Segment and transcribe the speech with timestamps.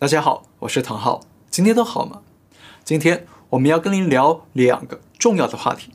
[0.00, 2.20] 大家好，我是唐浩，今天都好吗？
[2.84, 5.90] 今天我们要跟您聊两个重要的话题。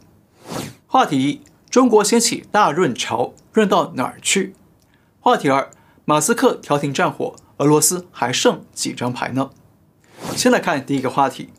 [0.88, 4.56] 话题一：中国掀起大润潮，润到哪儿去？
[5.22, 5.72] 话题二：
[6.04, 9.52] 马斯克调停战火，俄罗斯还剩几张牌呢？
[10.36, 11.54] 先来看第一个话题：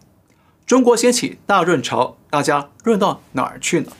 [0.66, 3.90] 中国掀起大润潮，大家润到哪儿去呢？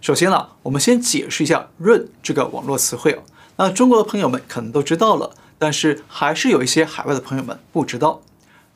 [0.00, 3.24] 首先呢，我们先解释一下“润”这个网络词汇哦。
[3.56, 5.32] 那中国的朋友们可能都知道了。
[5.58, 8.22] 但是还是有一些海外的朋友们不知道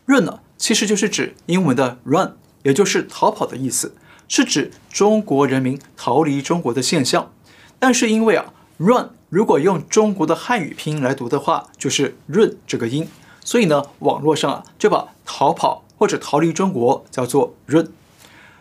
[0.07, 3.95] ，run 呢，其实就是指英文的 run，也就是逃跑的意思，
[4.29, 7.33] 是指中国人民逃离中国的现象。
[7.79, 13.09] 但是因为啊，run 如果用中国的汉语拼音来读的话，就是润这个音，
[13.45, 17.93] 所以呢，网络上啊就把逃跑或者逃离中国叫做 run。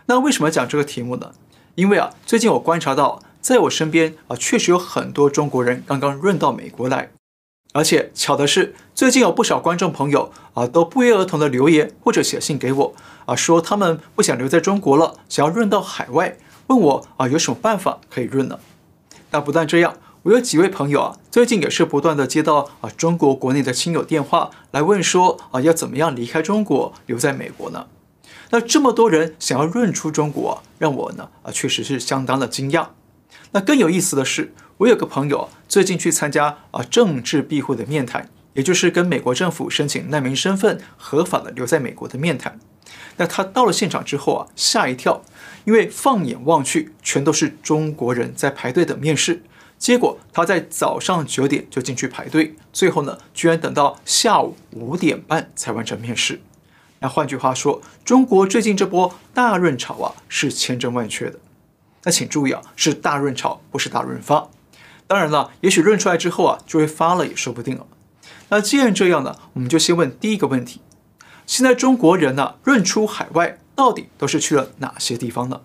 [0.06, 1.32] 那为什么讲这个题目呢？
[1.76, 7.12] 因为啊，最近我观察到，在我身边啊，确实有很多中国人刚刚润到美国来。
[7.72, 18.60] 而且巧的是，最近有不少观众朋友啊，都不约而同的留言或者写信给我啊，说他们不想留在中国了，想要润到海外，问我啊有什么办法可以润呢？
[19.30, 27.86] 那不但这样，我有几位朋友啊，最近也是不断的接到啊中国国内的亲友电话来问说啊要怎么样离开中国留在美国呢？
[28.50, 32.88] 那这么多人想要润出中国，让我呢啊确实是相当的惊讶。
[33.52, 34.56] 那更有意思的是。
[34.80, 42.58] 我有个朋友最近去参加啊政治庇护的面谈，也就是跟美国政府申请难民身份，合法的留在美国的面谈。
[43.18, 45.22] 那他到了现场之后啊，吓一跳，
[45.66, 49.44] 因为放眼望去，全都是中国人在排队等面试。
[49.78, 56.40] 结果他在早上九点就进去排队，最后呢，居然等到下午五点半才完成面试。
[57.00, 61.38] 那换句话说，中国最近这波大润潮啊，是千真万确的。
[62.06, 64.48] 那请注意啊，是大润潮，不是大润发。
[65.10, 67.88] 当然了，也许润出来之后啊，就会发了也说不定了。
[68.50, 70.82] 那既然这样呢，我们就先问第一个问题：
[71.48, 75.62] 现在中国人呢，润出海外到底都是去了哪些地方呢？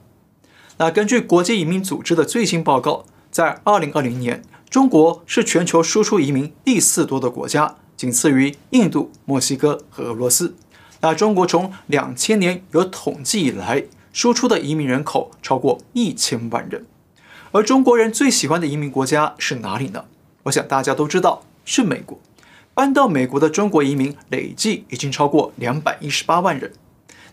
[0.78, 10.56] 那根据国际移民组织的最新报告，在二零二零年，中国是全球输出移民第四多的国家，仅次于印度、墨西哥和俄罗斯。
[11.02, 16.86] 那中国从两千年有统计以来，输出的移民人口超过一千万人。
[17.54, 20.06] 而中国人最喜欢的移民国家是哪里呢？
[20.42, 22.18] 我想大家都知道，是美国。
[22.74, 26.72] 搬到美国的中国移民累计已经超过两百一十八万人。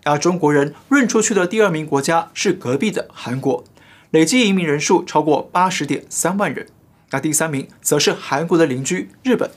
[0.04, 3.64] 那中国人润出去的第二名国家是隔壁的韩国，
[4.12, 6.68] 累计移民人数超过八十点三万人。
[7.10, 9.50] 那第三名则是韩国的邻居日本，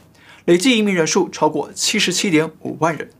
[0.46, 3.10] 累计移民人数超过七十七点五万人。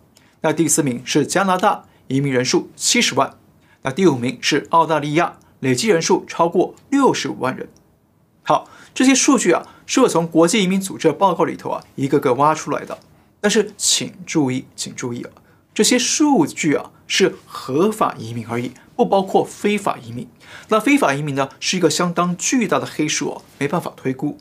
[0.41, 3.35] 那第四名是加拿大，移民人数七十万。
[3.83, 5.37] 那第五名是澳大利亚。
[5.65, 7.67] 累计人数超过六十五万人。
[8.43, 12.99] 好，这些数据啊，是我从国际移民组织的报告里头啊一个个挖出来的。
[13.41, 15.31] 但是请注意，请注意啊，
[15.73, 20.29] 这些数据啊是合法移民而已，不包括非法移民。
[20.69, 24.37] 那非法移民呢，是一个相当巨大的黑数哦，没办法推估。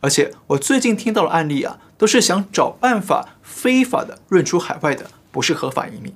[0.00, 6.14] 而且我最近听到的案例啊，都是想找办法非法的润出海外的，不是合法移民。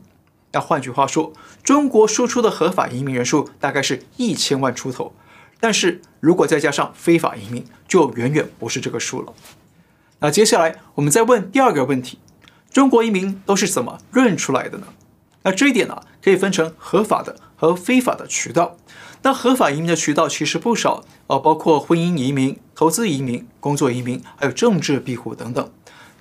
[0.53, 1.33] 那换句话说，
[1.63, 5.15] 中国输出的合法移民人数大概是一千万出头，
[5.59, 9.33] 但是如果再加上非法移民，就远远不是这个数了。
[10.21, 12.19] 那接下来我们再问第二个问题：
[12.71, 14.89] 中国移民都是怎么润出来的呢？
[15.43, 18.77] 那这一点呢，可以分成合法的和非法的渠道。
[19.23, 25.71] 那合法移民的渠道其实不少，呃，包括婚姻移民、投资移民、工作移民，还有政治庇护等等。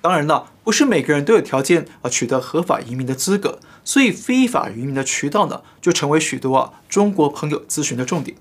[0.02, 8.36] 当然了，不是每个人都有条件啊取得合法移民的资格，所以非法移民的渠道呢，就成为许多啊中国朋友咨询的重点。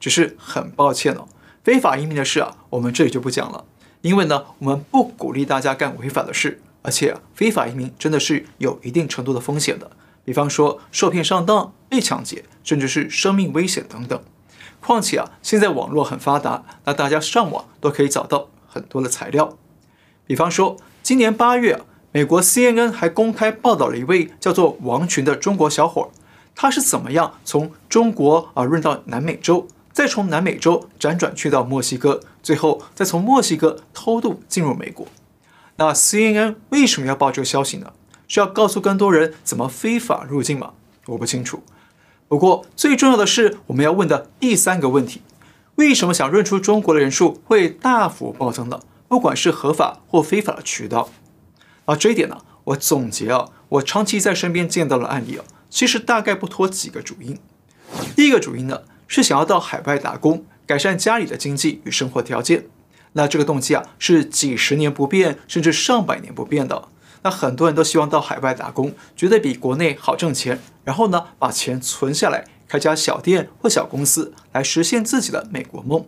[0.00, 1.28] 只是很抱歉哦，
[1.62, 3.64] 非法移民的事啊，我们这里就不讲了，
[4.00, 9.92] 因为呢，我们不鼓励大家干违法的事，而且啊，非法移民真的是有一定程度的风险的，
[10.24, 14.20] 比方说受骗上当、被抢劫，甚至是生命危险等等。
[14.80, 19.56] 况且啊，现在网络很发达，那大家上网都可以找到很多的材料，
[20.26, 20.76] 比方说。
[21.06, 21.80] 今年八月，
[22.10, 26.08] 美国 CNN 还公开报道了一位叫做王群的中国小伙儿，
[26.56, 35.06] 他是怎么样从中国啊润到南美洲，再从南美洲辗转去到墨西哥，最后再从墨西哥偷渡进入美国。
[35.76, 37.92] 那 CNN 为什么要报这个消息呢？
[38.26, 40.72] 是要告诉更多人怎么非法入境吗？
[41.06, 41.62] 我不清楚。
[42.26, 45.22] 不过最重要的是，我们要问的第三个问题：
[45.76, 48.80] 为什么想润出中国的人数会大幅暴增呢？
[49.08, 51.10] 不管是合法或非法的渠道，
[51.84, 57.38] 啊，这一点呢，我总结啊，我长期在身边见到的案例啊，其实大概不脱几个主因。
[58.16, 62.66] 第一个主因呢，是想要到海外打工，改善家里的经济与生活条件。
[63.12, 66.88] 那这个动机啊，是几十年不变，甚至上百年不变的。
[67.22, 76.04] 那很多人都希望到海外打工，觉得比国内好挣钱，然后呢，把钱存下来，开家小店或小公司，来实现自己的美国梦，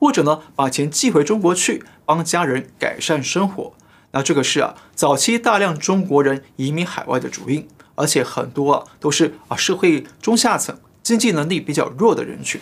[0.00, 3.74] 或者呢，把钱寄回中国去，帮家人改善生活。
[4.12, 12.58] 那这个是啊，早期大量中国人移民海外的主因，而且很多啊都是啊社会中下层、经济能力比较弱的人群，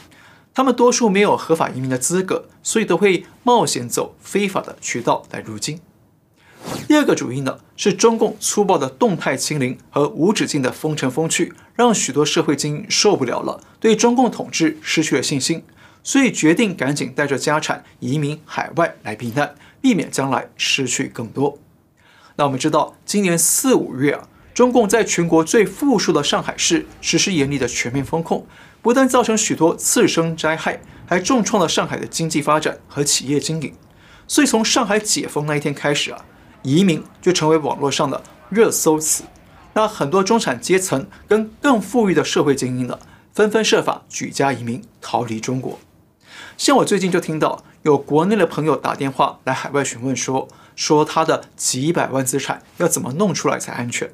[0.52, 5.80] 他们多数没有合法移民的资格，所以都会冒险走非法的渠道来入境。
[6.88, 15.62] 第二个主因呢，是中共粗暴的动态清零和无止境的封城封区，让许多社会精英受不了了，对中共统治失去了信心，
[16.08, 21.58] 所以决定赶紧带着家产移民海外来避难，避免将来失去更多。
[22.36, 28.46] 那我们知道，今年四五月啊，中共在全国最富庶的上海市实施严厉的全面封控，
[28.80, 33.74] 不但造成许多次生灾害，还重创了上海的经济发展和企业经营。
[34.26, 36.24] 所以从上海解封那一天开始啊。
[36.62, 39.24] 移民就成为网络上的热搜词，
[39.74, 42.98] 那很多中产阶层跟更富裕的社会精英呢，
[43.34, 45.78] 纷纷设法举家移民逃离中国。
[46.56, 54.10] 像我最近就听到有国内的朋友打电话来海外询问说，说他的几百万资产要怎么弄出来才安全？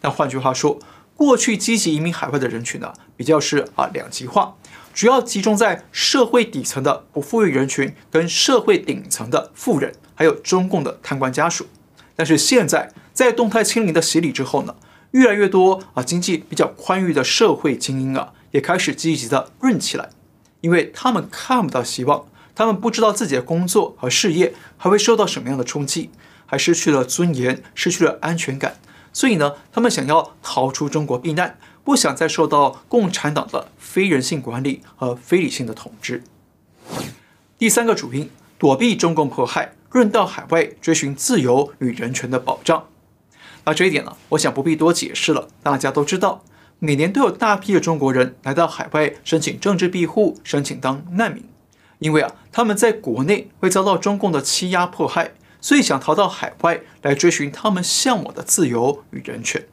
[0.00, 0.78] 但换句话说，
[1.14, 4.54] 过去积极移民海外的人群呢，比较是啊两极化，
[4.94, 11.66] 主要集中在社会底层的不富裕人群跟社会顶层的富人，还有中共的贪官家属。
[12.14, 14.76] 但是现在，在动态清零的洗礼之后呢，
[15.12, 20.10] 越来越多啊经济比较宽裕的社会精英啊，也开始积极的润起来，
[20.60, 26.10] 因为他们看不到希望，他们不知道自己的工作和事业还会受到什么样的冲击，
[26.46, 28.76] 还失去了尊严，失去了安全感，
[29.12, 36.22] 所以呢，他们想要逃出中国避难，不想再受到共产党的非人性管理和非理性的统治。
[37.58, 39.74] 第三个主因，躲避中共迫害。
[39.90, 42.88] 润到海外追寻自由与人权的保障，
[43.64, 46.44] 那这一点呢，我想不必多解释了，大家都知道，
[46.80, 51.44] 每年都有大批的中国人来到海外申请政治庇护，申请当难民，
[51.98, 59.66] 因为啊，他们在国内会遭到中共的欺压迫害，所以想逃到海外来追寻他们向往的自由与人权。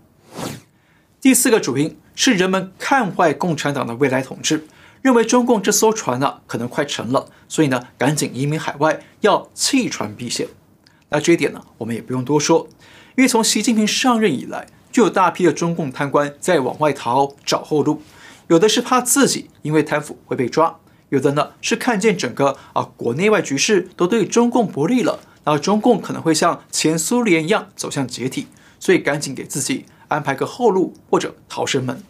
[1.21, 4.67] 第四个主因是人们看坏共产党的未来统治。
[5.01, 10.47] 认为中共这艘船呢、可能快沉了，所以呢赶紧移民海外，要弃船避险。
[11.09, 12.67] 那这一点呢我们也不用多说，
[13.15, 18.01] 因为从习近平上任以来，就有大批的中共贪官在往外逃找后路，
[18.47, 28.47] 有的是怕自己因为贪腐会被抓，有的呢是看见整个啊国内外局势都对中共不利了，然后中共可能会像前苏联一样走向解体，
[28.79, 32.01] 所以赶紧给自己安排个后路或者逃生门。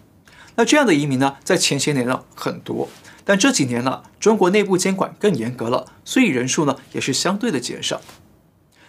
[0.53, 2.87] 那这样的移民呢，在前些年呢很多，
[3.23, 7.99] 但这几年呢，中国内部监管更严格了，所以人数呢也是相对的减少。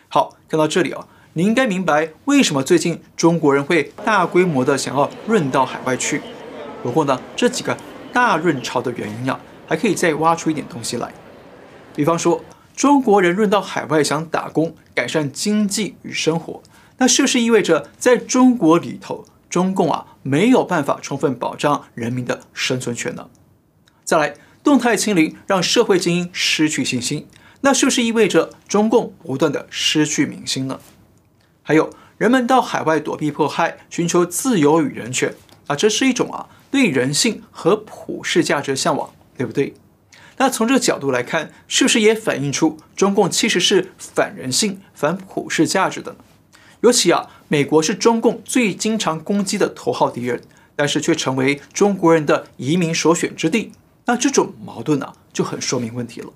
[0.09, 6.23] 好，看到这里啊，你应该明白为什么最近中国人会大规模的想要润到海外去。
[6.83, 7.77] 不过呢，这几个
[8.11, 11.13] 大润潮的原因啊，还可以再挖出一点东西来。
[11.95, 12.43] 比方说，
[12.75, 16.63] 中国人润到海外想打工，改善经济与生活，
[16.97, 19.27] 那是不是意味着在中国里头？
[19.51, 23.29] 中共啊没有办法充分保障人民的生存权呢。
[24.05, 24.35] 再来，
[24.65, 27.27] 动态清零让社会精英失去信心，
[27.61, 30.81] 那是不是意味着中共不断的失去民心呢？
[31.69, 35.35] 还有，人们到海外躲避迫害，寻求自由与人权
[35.67, 39.75] 啊，这是一种啊对人性和普世价值的向往，对不对？
[40.37, 46.19] 那从这个角度来看，是不是也反映出中共其实是反人性、反普世价值的呢？
[46.83, 50.41] 尤其啊，美国是中共最经常攻击的头号敌人，
[50.77, 53.73] 但是却成为中国人的移民首选之地。
[54.05, 56.29] 那这种矛盾呢、就很说明问题了。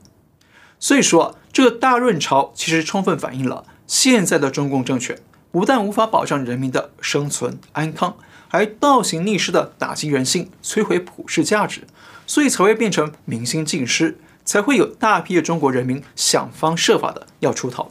[0.81, 5.19] 所以说啊，这个大润潮其实充分反映了现在的中共政权
[5.51, 8.17] 不但无法保障人民的生存安康，
[8.47, 11.89] 还倒行逆施的打击人性，摧毁普世价值，
[12.25, 17.91] 所以才会变成民心尽失，才会有大批的中国人民想方设法的要出逃。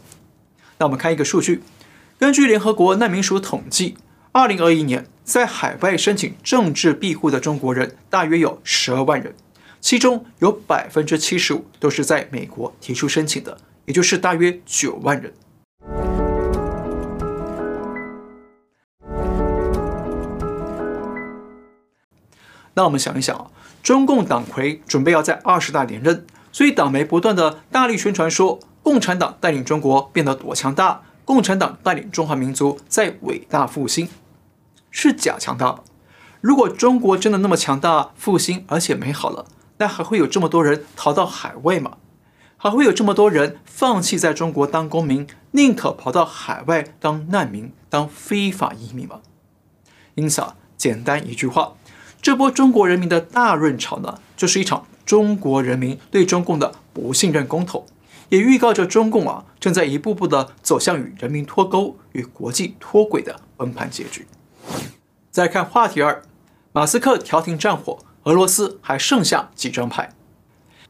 [0.77, 1.63] 那我们看一个数据。
[2.17, 3.97] 根据联合国难民署统计，
[4.31, 9.35] 二零二一年在海外申请政治庇护的中国人大约有十二万人，
[9.81, 15.33] 其中有百分之七十五都是在美国提出申请的，也就是大约九万人。
[22.79, 23.47] 那我们想一想啊，
[23.83, 31.01] 中共党魁准备要在二十大连任，所以党媒不断的大力宣传说，共产党带领中国变得多强大。
[31.25, 34.07] 共产党带领中华民族在伟大复兴，
[34.89, 35.83] 是假强大吧？
[36.39, 39.45] 如果中国真的那么强大、复兴而且美好了，
[39.79, 41.97] 那还会有这么多人逃到海外吗？
[42.55, 49.19] 还会有这么多人放弃在中国当公民，宁可跑到海外当难民、当非法移民吗？
[50.15, 51.73] 因此啊，简单一句话，
[52.21, 57.85] 这波中国人民的大润潮呢，就是一场中国人民对中共的不信任公投，
[58.27, 64.27] 也预告着中共啊正在一步步的走向与人民脱钩、与国际脱轨的崩盘结局。
[65.31, 66.21] 再看话题二，
[66.73, 70.13] 马斯克调停战火，俄罗斯还剩下几张牌？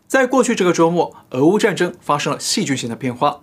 [0.08, 3.42] 在过去这个周末，俄乌战争发生了戏剧性的变化。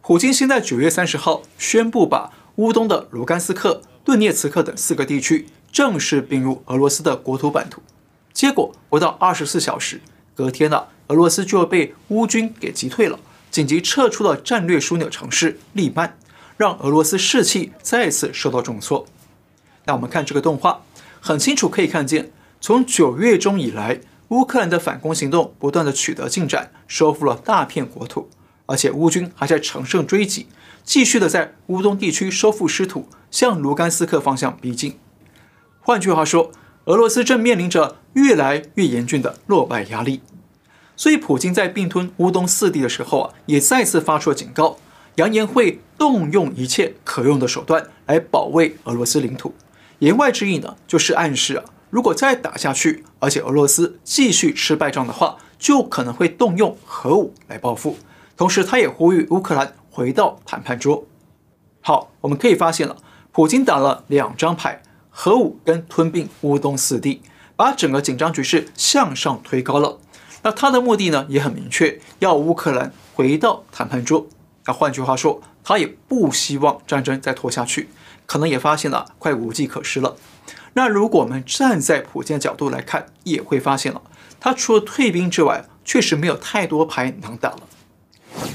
[0.00, 7.82] 普京先在九月三十号宣布把乌东的卢甘斯克、顿涅茨克等四个地区正式并入俄罗斯的国土版图。
[8.32, 10.00] 结果不到二十四小时，
[10.34, 13.18] 隔天呢，俄罗斯就被乌军给击退了，
[13.50, 16.16] 紧急撤出了战略枢纽城市利曼，
[16.56, 19.06] 让俄罗斯士气再次受到重挫。
[19.84, 20.82] 那我们看这个动画，
[21.20, 24.00] 很清楚可以看见，从九月中以来。
[24.30, 28.30] 乌克兰的反攻行动不断地取得进展，收复了大片国土，
[28.66, 30.46] 而且乌军还在乘胜追击，
[30.84, 34.96] 继续的在乌东地区收复失土，向卢甘斯克方向逼近。
[35.82, 36.52] 换句话说，
[36.84, 40.20] 俄罗斯正面临着越来越严峻的落败压力。
[40.96, 44.76] 所以，普京在并吞乌东四地的时候啊，也再次发出了警告，
[45.14, 49.54] 扬言会动用一切可用的手段来保卫俄罗斯领土。
[50.00, 51.64] 言外之意呢，就是暗示啊。
[51.88, 57.96] 如果再打下去，而且俄罗斯继续吃败仗的话，就可能会动用核武来报复。
[58.36, 61.06] 同时，他也呼吁乌克兰回到谈判桌。
[61.80, 62.96] 好，我们可以发现了，
[63.32, 64.82] 普京打了两张牌：
[65.22, 67.20] 核武跟吞并乌东四地，
[67.54, 69.98] 把整个紧张局势向上推高了。
[70.40, 74.26] 那他的目的呢，也很明确，要乌克兰回到谈判桌。
[74.64, 77.90] 那换句话说，他也不希望战争再拖下去，
[78.24, 80.16] 可能也发现了快无计可施了。
[80.72, 84.00] 那如果我们站在普京的角度来看，也会发现了，
[84.40, 87.60] 他除了退兵之外，确实没有太多牌能打了。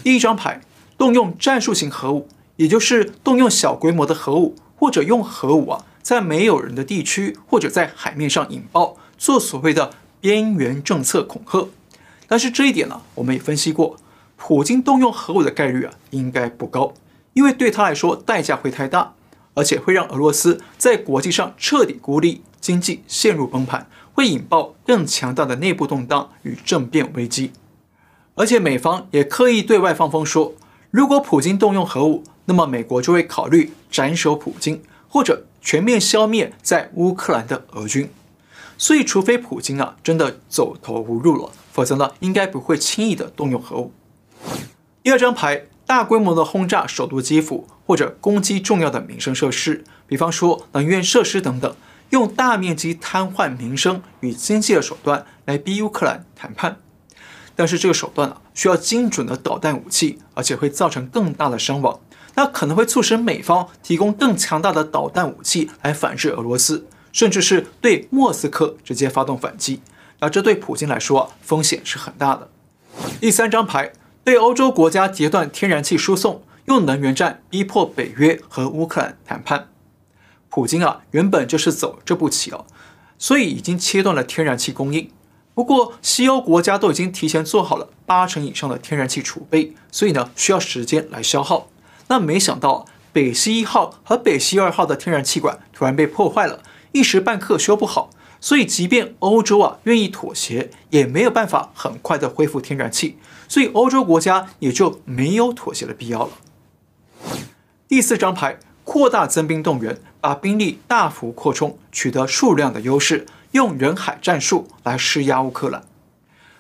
[0.04, 0.62] 第一张牌，
[0.98, 9.90] 动用战术型核武，也就是动用小规模的核武，或者用核武啊，在没有人的地区或者在海面上引爆，做所谓的
[10.22, 11.68] 边缘政策恐吓。
[12.28, 13.98] 但是这一点呢，我们也分析过，
[14.36, 16.94] 普京动用核武的概率啊，应该不高，
[17.34, 19.14] 因为对他来说，代价会太大。
[19.56, 27.52] 而且会让俄罗斯在国际上彻底孤立，经济陷入崩盘，会引爆更强大的内部动荡与政变危机。
[28.36, 30.54] 而且美方也刻意对外放风说，
[30.92, 38.10] 如果普京动用核武，那么美国就会考虑斩首普京，或者全面消灭在乌克兰的俄军。
[38.78, 43.92] 所以，除非普京啊真的走投无路了，否则呢，应该不会轻易的动用核武。
[45.04, 45.66] 第二张牌。
[45.88, 51.76] 大规模的轰炸首都基辅，或者攻击重要的民生设施，比方说能源设施等等，
[52.10, 56.78] 用大面积瘫痪民生与经济的手段来逼乌克兰谈判。
[57.56, 62.00] 但是这个手段啊，需要精准的导弹武器，而且会造成更大的伤亡。
[62.36, 69.82] 那可能会促使美方提供更强大的导弹武器来反制俄罗斯，甚至是对莫斯科直接发动反击。
[70.20, 72.50] 那这对普京来说，风险是很大的。
[73.20, 73.94] 第三张牌。
[74.26, 79.68] 对欧洲国家截断天然气输送，用能源战逼迫北约和乌克兰谈判。
[80.50, 82.66] 普京啊，原本就是走这步棋哦，
[83.20, 85.12] 所以已经切断了天然气供应。
[85.54, 91.68] 不过，西欧国家都已经提前做好了八成以上的天然气储备，所以呢，需要时间来消耗。
[92.08, 98.10] 那没想到，北溪一号和北溪二号的天然气管突然被破坏了，一时半刻修不好。
[98.42, 106.30] 所以，即便欧洲啊愿意妥协，也没有办法很快的恢复天然气，所以欧洲国家也就没有妥协的必要了。
[107.88, 115.84] 第四张牌，扩大增兵动员，把兵力大幅扩充，取得数量的优势，用人海战术来施压乌克兰。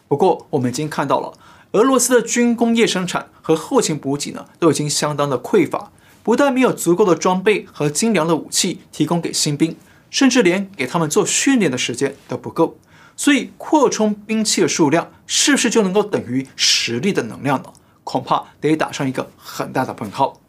[0.08, 1.34] 不过，我们已经看到了，
[1.74, 5.92] 俄罗斯的军工业生产和后勤补给呢，都已经相当的匮乏，
[6.24, 9.78] 不但没有足够的装备和精良的武器提供给新兵。
[10.10, 12.80] 甚至连给他们做训练的时间都不够，
[13.16, 17.74] 所以扩充兵器的数量是不是就能够等于实力的能量呢？
[18.04, 20.40] 恐怕得打上一个很大的问号。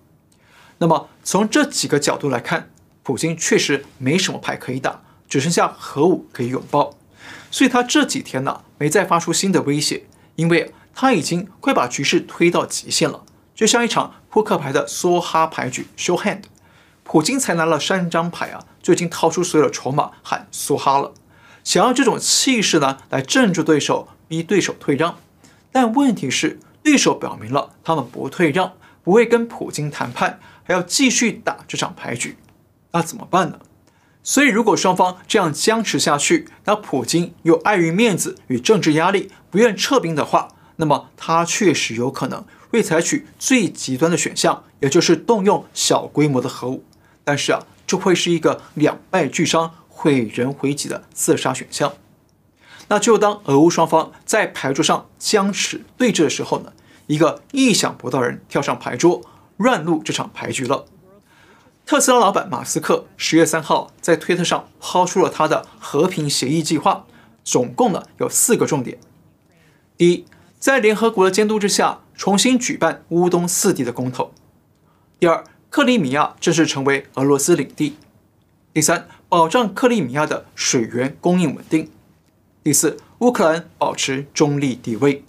[0.79, 2.71] 那么从这几个角度来看，
[3.03, 6.95] 普京确实没什么牌可以打，只剩下核武可以拥抱。
[7.51, 10.05] 所以他这几天呢没再发出新的威胁，
[10.37, 13.23] 因为他已经快把局势推到极限了，
[13.55, 16.45] 就像一场扑克牌的梭哈牌局 （show hand）。
[17.05, 21.13] 普京才拿了三张牌啊，就已经掏出所有的筹码喊梭哈了，
[21.63, 25.19] 想要这种气势呢来镇住对手，逼对手退让。
[25.71, 28.73] 但问题是，对手表明了他们不退让，
[29.05, 32.39] 不会跟普京谈判，还要继续打这场牌局。
[32.93, 33.59] 那怎么办呢？
[34.23, 42.45] 所以如果双方这样僵持下去，那普京又碍于面子与政治压力不愿撤兵的话，那么他确实有可能。
[42.69, 46.85] 会采取最极端的选项，也就是动用小规模的核武。
[47.25, 51.95] 但是啊，这会是一个两败俱伤、毁人毁己的自杀选项。
[52.89, 56.73] 那就当俄乌双方在牌桌上僵持对峙的时候呢，
[57.07, 59.23] 一个意想不到人跳上牌桌，
[59.57, 60.85] 乱入这场牌局了。
[61.87, 67.07] 特斯拉老板马斯克十月三号在推特上抛出了他的和平协议计划，
[67.45, 68.99] 总共呢有四个重点：
[69.97, 70.25] 第一，
[70.67, 74.33] 在联合国的监督之下，重新举办乌东四地的公投；
[75.21, 77.93] 第二，克里米亚正式成为俄罗斯领地；
[78.73, 81.85] 第三，保障克里米亚的水源供应稳定；
[82.65, 85.23] 第四，乌克兰保持中立地位。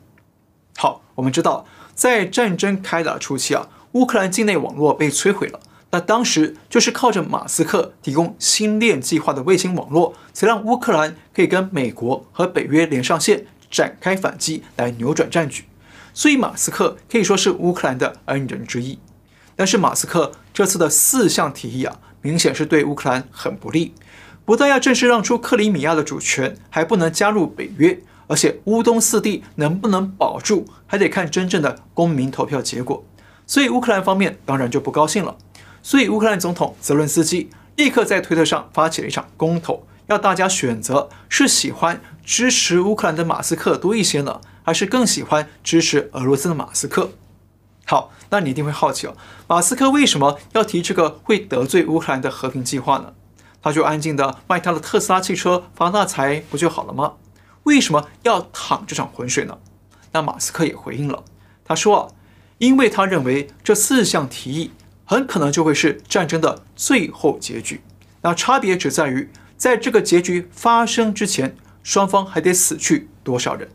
[0.76, 5.60] 好，我们知道，在战争开打初期啊，乌克兰境内网络被摧毁了。
[5.92, 15.66] 那当时就是靠着马斯克提供星链计划的卫星网络，才让乌克兰可以跟美国和北约连上线，展开反击来扭转战局。
[16.14, 19.00] 所以马斯克可以说是乌克兰的恩人之一。
[19.56, 23.94] 但是马斯克这次的四项提议啊，明显是对乌克兰很不利。
[24.46, 33.04] 不但要正式让出克里米亚的主权，还不能加入北约，而且乌东四地能不能保住，还得看真正的公民投票结果。
[33.46, 35.38] 所以乌克兰方面当然就不高兴了。
[35.84, 47.12] 所以，乌克兰总统泽伦斯基立刻在推特上发起了一场公投，要大家选择是喜欢支持乌克兰的马斯克多一些呢，还是更喜欢支持俄罗斯的马斯克？
[47.86, 49.16] 好，那你一定会好奇哦，
[49.48, 53.14] 马斯克为什么要提这个会得罪乌克兰的和平计划呢？
[53.62, 57.14] 他就安静的卖他的特斯拉汽车发大财不就好了吗？
[57.64, 59.58] 为什么要淌这场浑水呢？
[60.12, 61.24] 那马斯克也回应了，
[61.64, 62.08] 他说啊，
[62.58, 64.72] 因为他认为这四项提议。
[65.10, 67.80] 很可能就会是战争的最后结局。
[68.24, 71.56] 那差别只在于，在这个结局发生之前，
[71.88, 73.70] 双方还得死去多少人。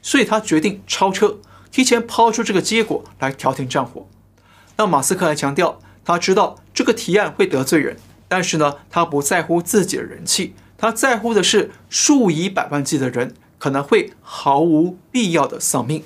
[0.00, 1.40] 所以他决定超车，
[1.72, 4.06] 提前抛出这个结果来调停战火。
[4.76, 7.96] 那马斯克还强调，他知道这个提案会得罪人，
[8.28, 16.04] 但是呢，他不在乎自己的人气，他在乎的是数以百万计的人可能会毫无必要的丧命。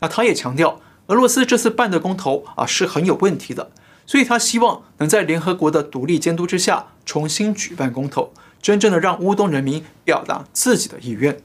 [0.00, 3.70] 那他也强调，俄罗斯这次办的公投啊是很有问题的。
[4.06, 8.34] 所以他希望能在联合国的独立监督之下重新举办公投，
[8.64, 11.38] 真正的让乌东人民表达自己的意愿。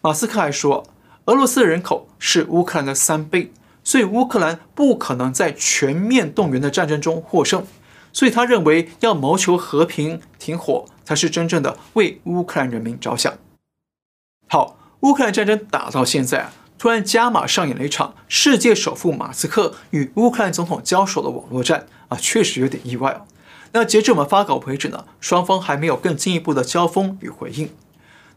[0.00, 0.86] 马斯克还说，
[1.24, 3.50] 俄罗斯的人口是乌克兰的三倍，
[3.82, 7.66] 所以乌克兰不可能在全面动员的战争中获胜。
[8.12, 13.34] 所以他认为要谋求和平停火，才是真正的为乌克兰人民着想。
[14.46, 16.52] 好，乌克兰战争打到现在啊。
[16.78, 23.26] 突然加码上演了一场世界首富马斯克与乌克兰总统交手的网络战啊，确实有点意外哦。
[23.78, 27.70] 那截至我们发稿为止呢，双方还没有更进一步的交锋与回应。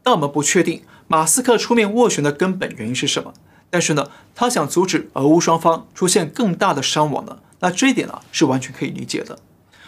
[0.03, 3.33] 那我们不确定马斯克出面斡旋的根本原因是什么，
[3.71, 9.39] 但是呢，他想阻止俄乌双方出现更大的伤亡呢，那这一点呢是完全可以理解的。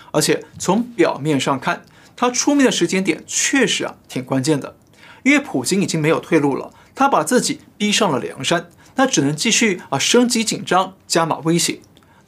[0.09, 1.85] 而且从表面上看，
[2.15, 4.75] 他出面的时间点确实啊挺关键的，
[5.21, 6.73] 因为普京已经没有退路了。
[6.95, 11.79] 他把自己逼上了梁山，那只能继续啊升级紧张，加码威胁。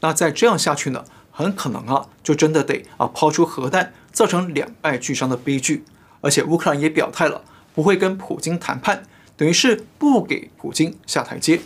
[0.01, 1.05] 那再这样下去呢，
[1.36, 5.84] 很可能啊就真的得啊抛出核弹，造成两败俱伤的悲剧。
[6.21, 7.43] 而且乌克兰也表态了，
[7.74, 9.04] 不会跟普京谈判，
[9.36, 11.60] 等于是不给普京下台阶。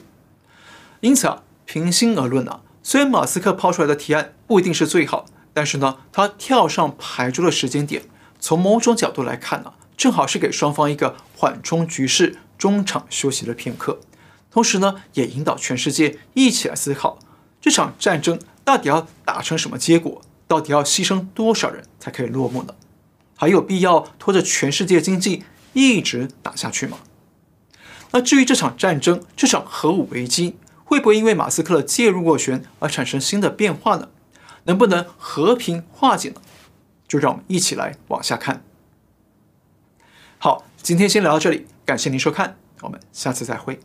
[1.02, 8.02] 因此啊，平心而论啊，虽然马斯克抛出来的提案不一定是最好，但是呢，他跳上牌桌的时间点，
[8.40, 12.38] 从某种角度来看呢，正好是给双方一个缓冲局势。
[12.58, 14.02] 中场休息的片刻，
[14.52, 17.18] 同时呢，也引导全世界一起来思考
[17.62, 18.38] 这场战争
[18.70, 22.76] 到底要打成什么结果，到底要牺牲多少人才可以落幕呢？
[23.36, 27.00] 还有必要拖着全世界经济一直打下去吗？
[28.12, 34.10] 那至于这场战争，这场核武危机会不会因为马斯克的介入斡旋而产生新的变化呢？
[34.66, 36.36] 能不能和平化解呢？
[37.08, 38.64] 就让我们一起来往下看。
[40.38, 41.66] 好，今天先聊到这里。
[41.88, 43.80] 感谢您收看，我们下次再会。